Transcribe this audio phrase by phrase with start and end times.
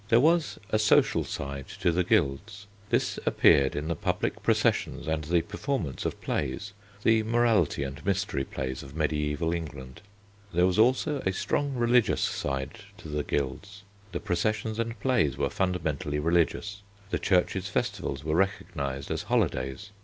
[0.09, 2.65] There was a social side to the guilds.
[2.89, 8.43] This appeared in the public processions and the performances of plays, the morality and mystery
[8.43, 10.01] plays of mediæval England.
[10.53, 13.83] There was also a strong religious side to the guilds.
[14.11, 16.81] The processions and plays were fundamentally religious.
[17.11, 19.91] The Church's festivals were recognised as holidays.